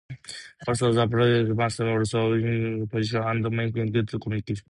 Also, 0.67 0.85
the 0.91 1.07
pilot 1.07 1.55
must 1.55 1.77
be 1.77 1.83
aware 1.83 2.01
of 2.01 2.01
his 2.01 2.13
wingman's 2.13 2.89
position, 2.91 3.21
and 3.29 3.51
maintain 3.57 3.91
good 3.91 4.09
communication. 4.21 4.59